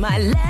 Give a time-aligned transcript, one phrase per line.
[0.00, 0.49] my life.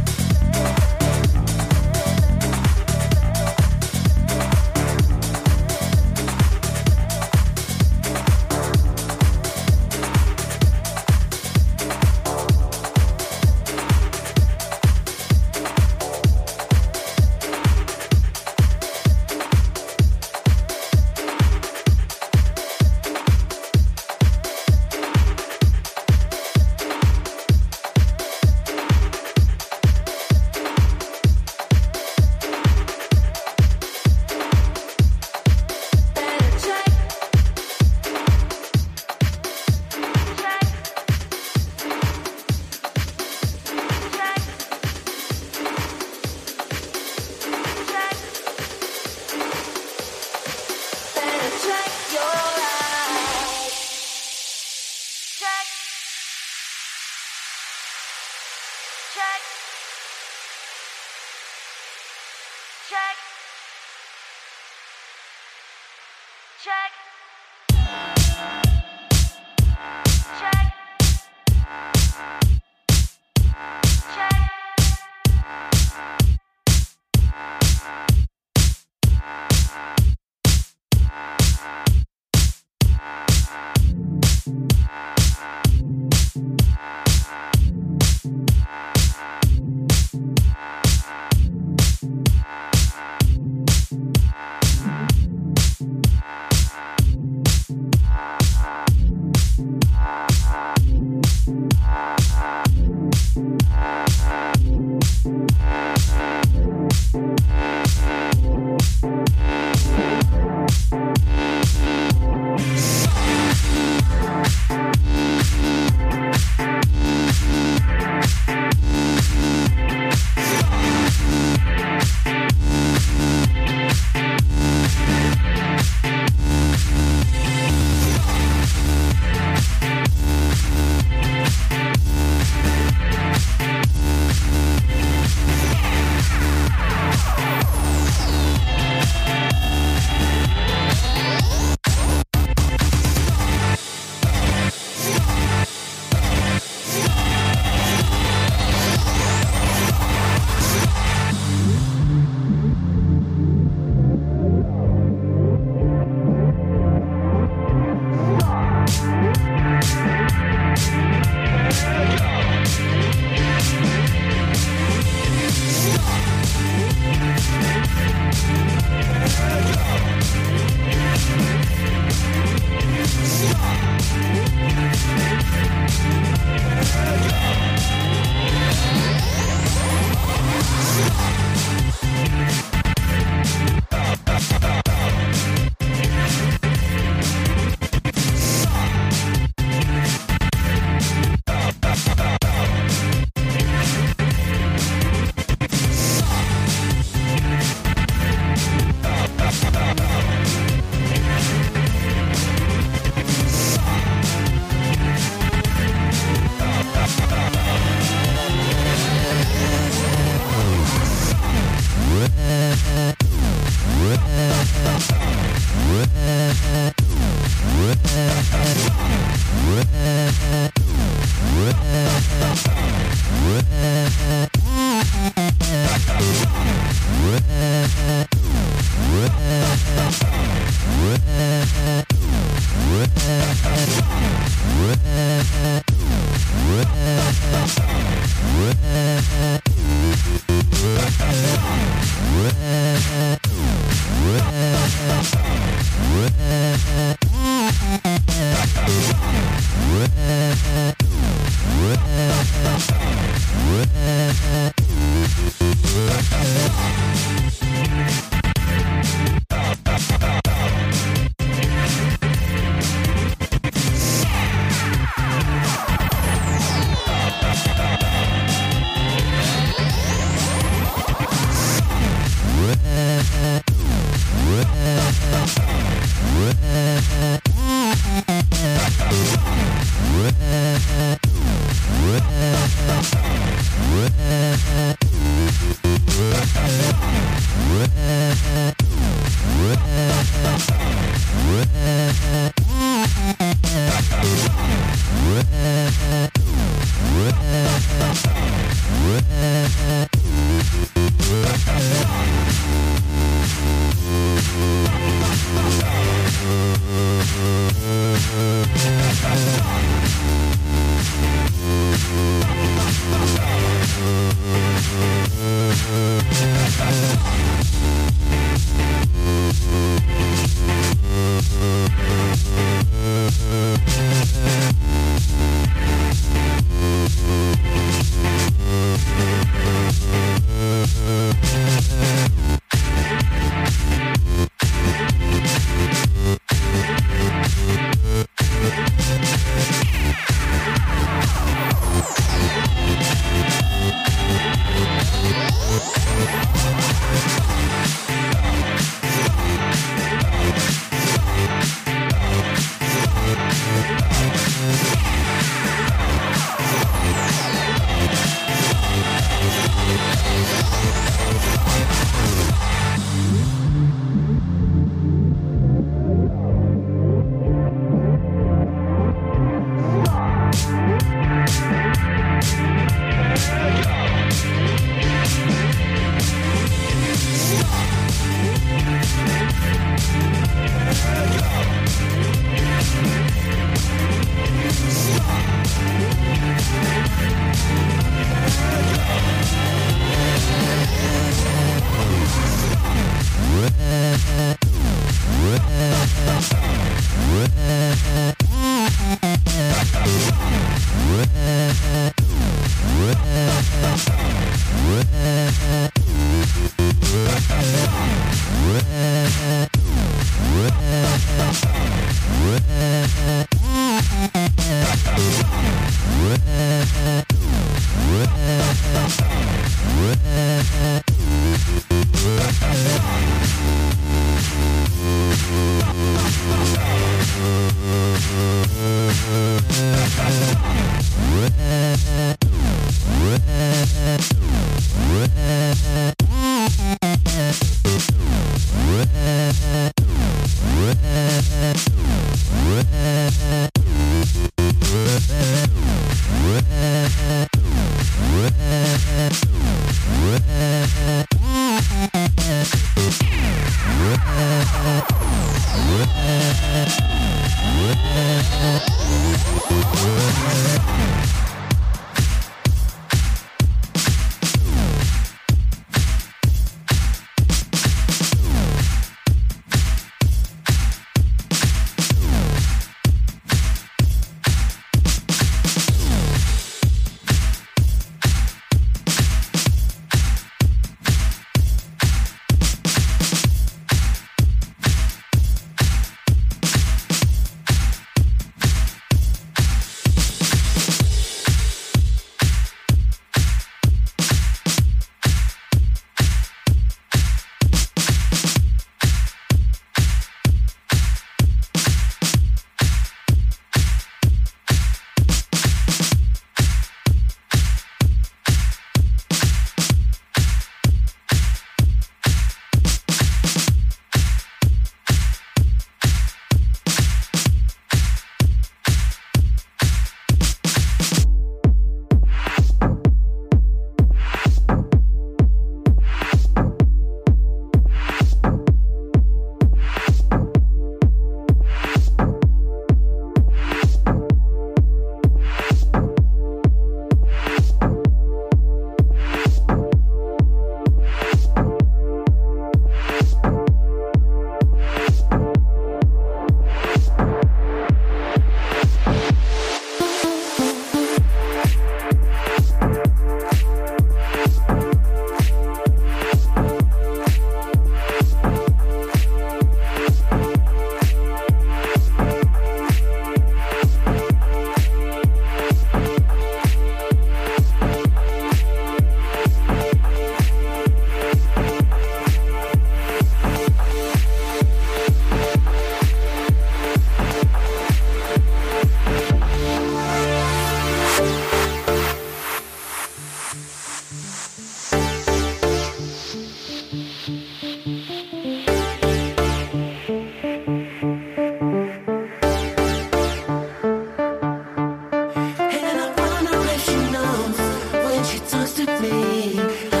[598.51, 600.00] She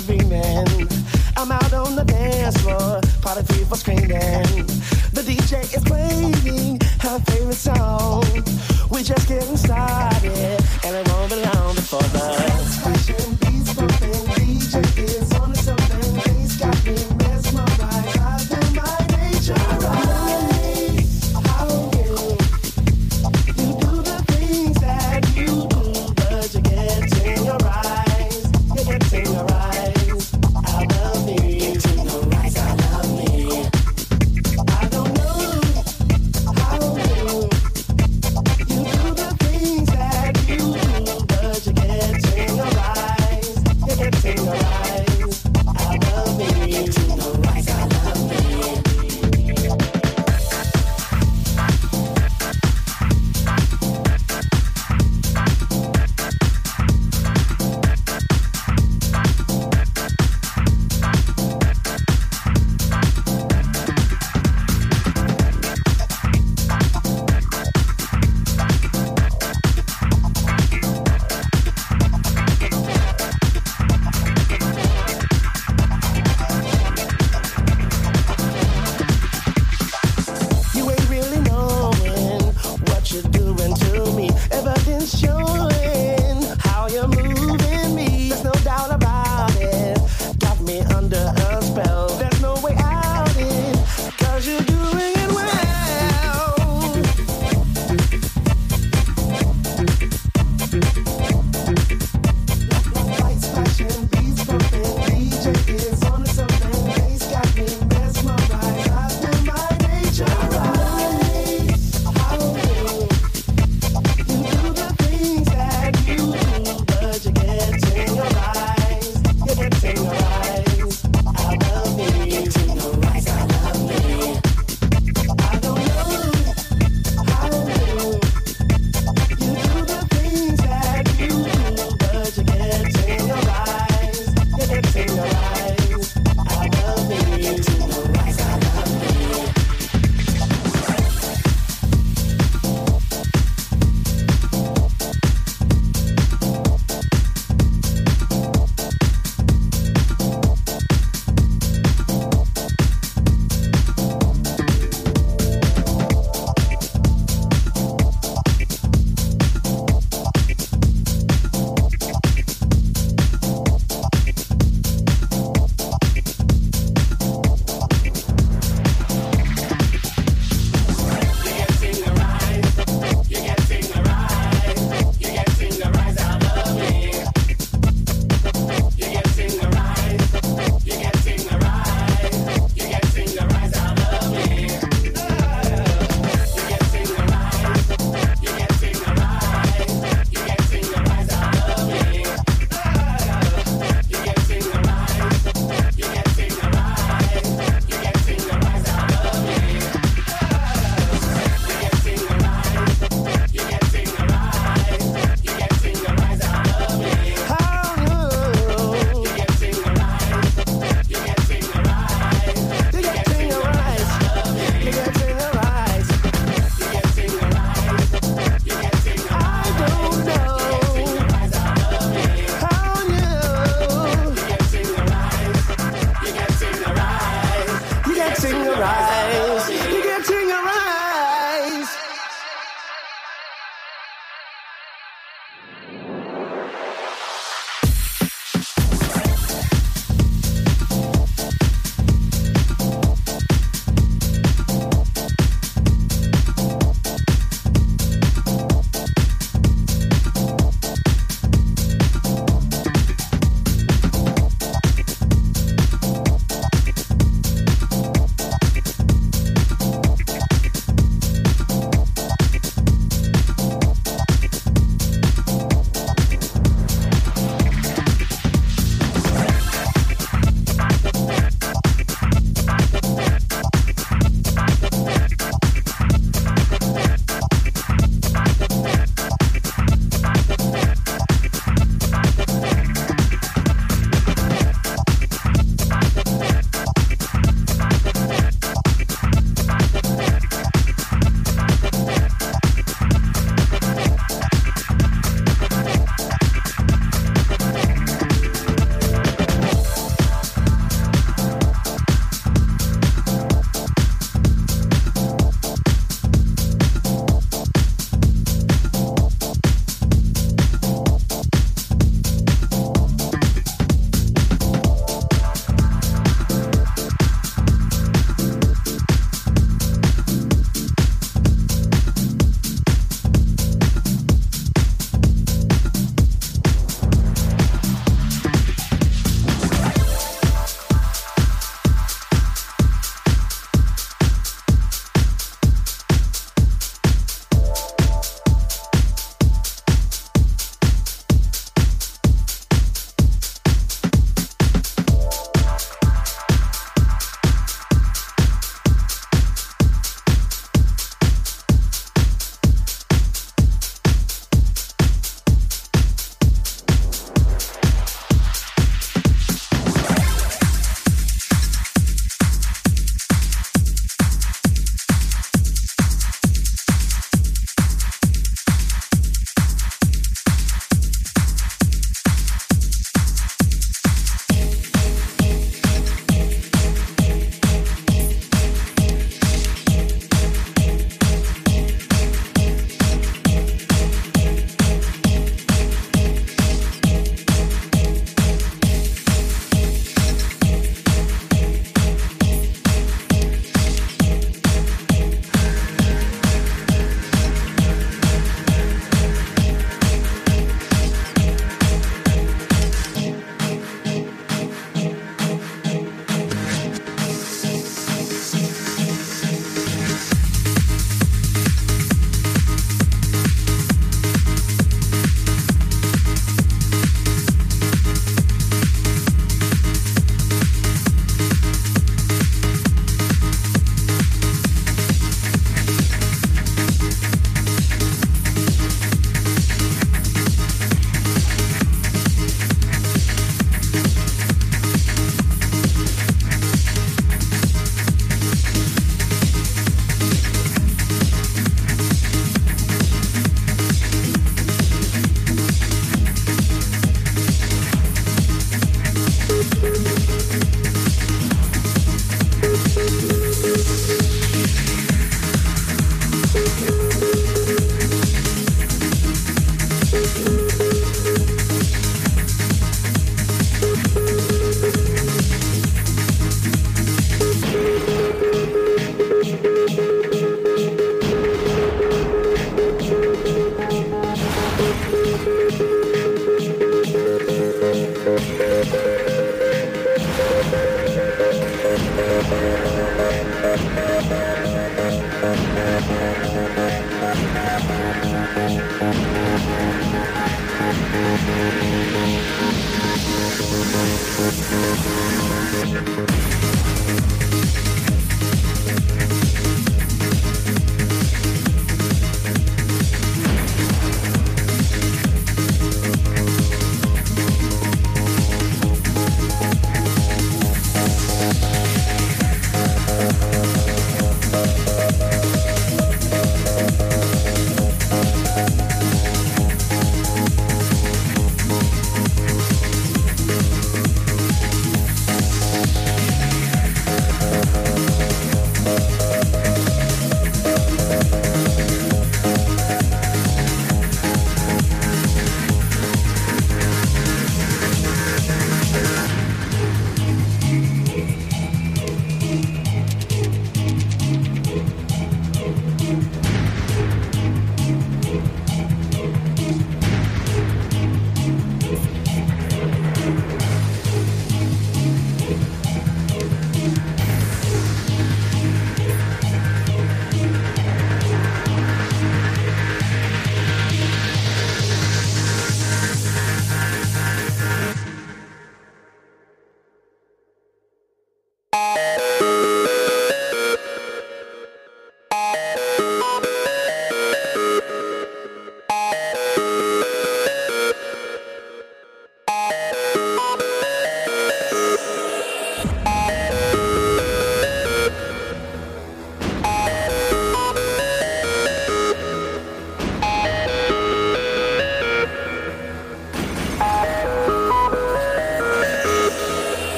[0.00, 0.88] screaming.
[1.36, 4.66] I'm out on the dance floor, party people screaming.
[5.12, 8.24] The DJ is playing her favorite song.
[8.90, 9.56] We just getting